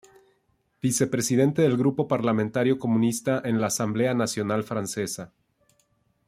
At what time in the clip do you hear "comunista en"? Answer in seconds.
2.79-3.61